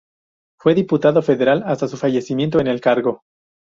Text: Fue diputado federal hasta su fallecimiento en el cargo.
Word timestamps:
Fue 0.59 0.73
diputado 0.73 1.21
federal 1.21 1.61
hasta 1.63 1.87
su 1.87 1.95
fallecimiento 1.95 2.59
en 2.59 2.65
el 2.65 2.81
cargo. 2.81 3.21